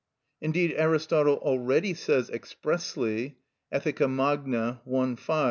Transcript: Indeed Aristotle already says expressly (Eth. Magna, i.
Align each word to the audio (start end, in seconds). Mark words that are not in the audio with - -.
Indeed 0.41 0.73
Aristotle 0.77 1.35
already 1.35 1.93
says 1.93 2.31
expressly 2.31 3.37
(Eth. 3.71 3.99
Magna, 4.09 4.81
i. 4.91 5.17